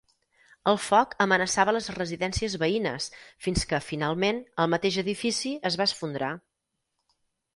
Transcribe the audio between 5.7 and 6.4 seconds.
es va esfondrar.